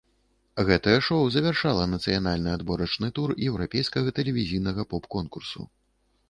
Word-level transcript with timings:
Гэтае 0.67 0.93
шоу 1.07 1.27
завяршала 1.35 1.83
нацыянальны 1.91 2.55
адборачны 2.57 3.11
тур 3.19 3.35
еўрапейскага 3.49 4.09
тэлевізійнага 4.21 4.89
поп-конкурсу. 4.95 5.61